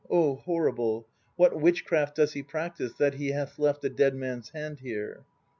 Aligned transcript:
Oh! 0.09 0.37
horrible! 0.37 1.07
What 1.35 1.61
witchcraft 1.61 2.15
does 2.15 2.33
he 2.33 2.41
practise, 2.41 2.93
that 2.95 3.13
he 3.13 3.33
hath 3.33 3.59
left 3.59 3.85
A 3.85 3.89
dead 3.89 4.15
man's 4.15 4.49
hand 4.49 4.79
here? 4.79 5.25